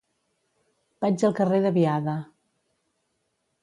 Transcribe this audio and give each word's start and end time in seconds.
Vaig 1.05 1.27
al 1.29 1.37
carrer 1.41 1.61
de 1.69 1.75
Biada. 1.79 2.19